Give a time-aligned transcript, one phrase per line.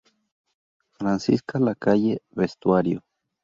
[0.97, 3.03] Francisca Lacalle: Vestuario.